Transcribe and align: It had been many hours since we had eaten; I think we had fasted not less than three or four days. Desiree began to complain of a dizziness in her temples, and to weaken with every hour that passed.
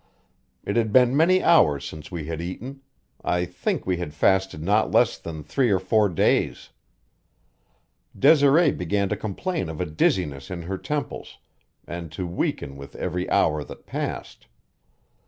It 0.65 0.77
had 0.77 0.91
been 0.91 1.15
many 1.15 1.43
hours 1.43 1.87
since 1.87 2.09
we 2.11 2.25
had 2.25 2.41
eaten; 2.41 2.81
I 3.23 3.45
think 3.45 3.85
we 3.85 3.97
had 3.97 4.15
fasted 4.15 4.59
not 4.63 4.89
less 4.89 5.19
than 5.19 5.43
three 5.43 5.69
or 5.69 5.77
four 5.77 6.09
days. 6.09 6.71
Desiree 8.17 8.71
began 8.71 9.09
to 9.09 9.15
complain 9.15 9.69
of 9.69 9.79
a 9.79 9.85
dizziness 9.85 10.49
in 10.49 10.63
her 10.63 10.79
temples, 10.79 11.37
and 11.85 12.11
to 12.13 12.25
weaken 12.25 12.77
with 12.77 12.95
every 12.95 13.29
hour 13.29 13.63
that 13.63 13.85
passed. 13.85 14.47